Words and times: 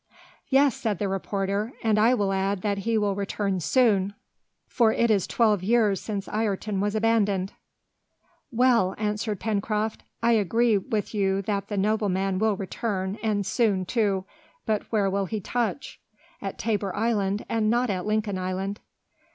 "Yes," 0.49 0.75
said 0.75 0.97
the 0.97 1.07
reporter, 1.07 1.73
"and 1.83 1.99
I 1.99 2.15
will 2.15 2.33
add 2.33 2.63
that 2.63 2.79
he 2.79 2.97
will 2.97 3.13
return 3.13 3.59
soon, 3.59 4.15
for 4.67 4.91
it 4.91 5.11
is 5.11 5.27
twelve 5.27 5.61
years 5.61 6.01
since 6.01 6.27
Ayrton 6.27 6.79
was 6.79 6.95
abandoned!" 6.95 7.53
"Well!" 8.51 8.95
answered 8.97 9.39
Pencroft, 9.39 10.01
"I 10.23 10.31
agree 10.31 10.75
with 10.75 11.13
you 11.13 11.43
that 11.43 11.67
the 11.67 11.77
nobleman 11.77 12.39
will 12.39 12.55
return, 12.57 13.19
and 13.21 13.45
soon 13.45 13.85
too. 13.85 14.25
But 14.65 14.91
where 14.91 15.07
will 15.07 15.25
he 15.27 15.39
touch? 15.39 15.99
At 16.41 16.57
Tabor 16.57 16.95
Island, 16.95 17.45
and 17.47 17.69
not 17.69 17.91
at 17.91 18.07
Lincoln 18.07 18.39
Island." 18.39 18.79